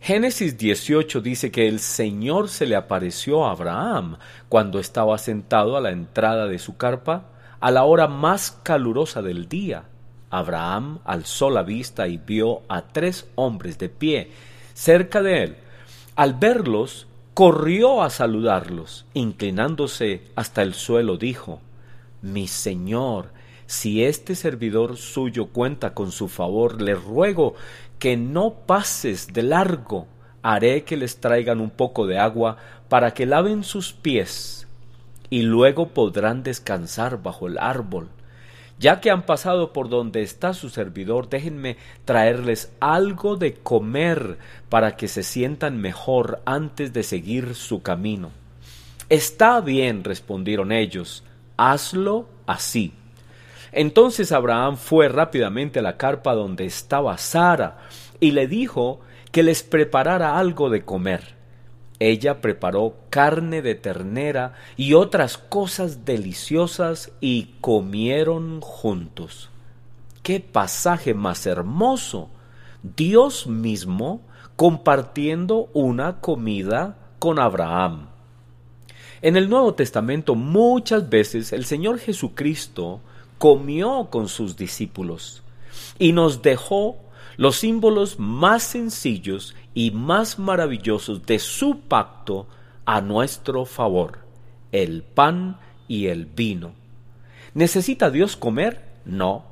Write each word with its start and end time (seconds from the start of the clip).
Génesis 0.00 0.56
18 0.56 1.20
dice 1.20 1.50
que 1.50 1.68
el 1.68 1.78
Señor 1.78 2.48
se 2.48 2.64
le 2.64 2.74
apareció 2.74 3.44
a 3.44 3.50
Abraham 3.50 4.16
cuando 4.48 4.78
estaba 4.78 5.18
sentado 5.18 5.76
a 5.76 5.80
la 5.82 5.90
entrada 5.90 6.46
de 6.46 6.58
su 6.58 6.78
carpa 6.78 7.26
a 7.60 7.70
la 7.70 7.84
hora 7.84 8.08
más 8.08 8.50
calurosa 8.62 9.20
del 9.20 9.46
día. 9.46 9.84
Abraham 10.30 11.00
alzó 11.04 11.50
la 11.50 11.62
vista 11.62 12.08
y 12.08 12.16
vio 12.16 12.62
a 12.70 12.88
tres 12.88 13.28
hombres 13.34 13.76
de 13.78 13.90
pie 13.90 14.30
cerca 14.72 15.20
de 15.20 15.42
él. 15.42 15.56
Al 16.16 16.32
verlos, 16.32 17.06
corrió 17.34 18.02
a 18.02 18.08
saludarlos. 18.08 19.04
Inclinándose 19.12 20.22
hasta 20.34 20.62
el 20.62 20.72
suelo, 20.72 21.18
dijo, 21.18 21.60
Mi 22.22 22.46
Señor, 22.48 23.32
si 23.70 24.02
este 24.02 24.34
servidor 24.34 24.96
suyo 24.96 25.46
cuenta 25.46 25.94
con 25.94 26.10
su 26.10 26.26
favor, 26.26 26.82
le 26.82 26.96
ruego 26.96 27.54
que 28.00 28.16
no 28.16 28.52
pases 28.66 29.32
de 29.32 29.44
largo. 29.44 30.08
Haré 30.42 30.82
que 30.82 30.96
les 30.96 31.20
traigan 31.20 31.60
un 31.60 31.70
poco 31.70 32.08
de 32.08 32.18
agua 32.18 32.56
para 32.88 33.14
que 33.14 33.26
laven 33.26 33.62
sus 33.62 33.92
pies 33.92 34.66
y 35.30 35.42
luego 35.42 35.90
podrán 35.90 36.42
descansar 36.42 37.22
bajo 37.22 37.46
el 37.46 37.58
árbol. 37.58 38.08
Ya 38.80 39.00
que 39.00 39.12
han 39.12 39.22
pasado 39.24 39.72
por 39.72 39.88
donde 39.88 40.22
está 40.22 40.52
su 40.52 40.68
servidor, 40.68 41.28
déjenme 41.28 41.76
traerles 42.04 42.72
algo 42.80 43.36
de 43.36 43.54
comer 43.54 44.38
para 44.68 44.96
que 44.96 45.06
se 45.06 45.22
sientan 45.22 45.80
mejor 45.80 46.42
antes 46.44 46.92
de 46.92 47.04
seguir 47.04 47.54
su 47.54 47.82
camino. 47.82 48.32
Está 49.08 49.60
bien, 49.60 50.02
respondieron 50.02 50.72
ellos, 50.72 51.22
hazlo 51.56 52.26
así. 52.48 52.94
Entonces 53.72 54.32
Abraham 54.32 54.76
fue 54.76 55.08
rápidamente 55.08 55.78
a 55.78 55.82
la 55.82 55.96
carpa 55.96 56.34
donde 56.34 56.64
estaba 56.64 57.16
Sara 57.18 57.78
y 58.18 58.32
le 58.32 58.46
dijo 58.46 59.00
que 59.32 59.42
les 59.42 59.62
preparara 59.62 60.38
algo 60.38 60.70
de 60.70 60.84
comer. 60.84 61.40
Ella 62.00 62.40
preparó 62.40 62.94
carne 63.10 63.60
de 63.60 63.74
ternera 63.74 64.54
y 64.76 64.94
otras 64.94 65.36
cosas 65.36 66.04
deliciosas 66.04 67.12
y 67.20 67.54
comieron 67.60 68.60
juntos. 68.60 69.50
¡Qué 70.22 70.40
pasaje 70.40 71.14
más 71.14 71.46
hermoso! 71.46 72.30
Dios 72.82 73.46
mismo 73.46 74.22
compartiendo 74.56 75.68
una 75.74 76.20
comida 76.20 76.96
con 77.18 77.38
Abraham. 77.38 78.08
En 79.22 79.36
el 79.36 79.50
Nuevo 79.50 79.74
Testamento 79.74 80.34
muchas 80.34 81.10
veces 81.10 81.52
el 81.52 81.66
Señor 81.66 81.98
Jesucristo 81.98 83.02
comió 83.40 84.08
con 84.10 84.28
sus 84.28 84.58
discípulos 84.58 85.42
y 85.98 86.12
nos 86.12 86.42
dejó 86.42 86.98
los 87.38 87.56
símbolos 87.56 88.18
más 88.18 88.62
sencillos 88.62 89.54
y 89.72 89.92
más 89.92 90.38
maravillosos 90.38 91.24
de 91.24 91.38
su 91.38 91.80
pacto 91.80 92.46
a 92.84 93.00
nuestro 93.00 93.64
favor, 93.64 94.18
el 94.72 95.02
pan 95.02 95.58
y 95.88 96.08
el 96.08 96.26
vino. 96.26 96.72
¿Necesita 97.54 98.10
Dios 98.10 98.36
comer? 98.36 98.84
No, 99.06 99.46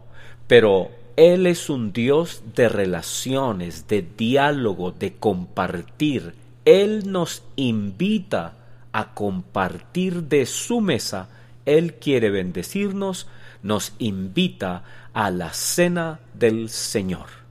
pero 0.48 0.91
Él 1.16 1.47
es 1.47 1.70
un 1.70 1.94
Dios 1.94 2.42
de 2.55 2.69
relaciones, 2.69 3.89
de 3.89 4.03
diálogo, 4.03 4.92
de 4.92 5.14
compartir. 5.14 6.34
Él 6.66 7.11
nos 7.11 7.42
invita 7.56 8.53
a 8.92 9.14
compartir 9.14 10.25
de 10.25 10.44
su 10.44 10.83
mesa. 10.83 11.31
Él 11.69 11.95
quiere 11.95 12.31
bendecirnos, 12.31 13.29
nos 13.63 13.93
invita 13.99 14.85
a 15.13 15.31
la 15.31 15.53
cena 15.53 16.21
del 16.35 16.69
Señor. 16.69 17.48